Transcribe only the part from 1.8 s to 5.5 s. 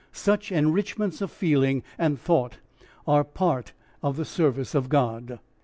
and thought are part of the service of God.